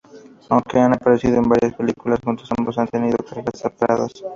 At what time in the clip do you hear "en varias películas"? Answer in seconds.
1.37-2.19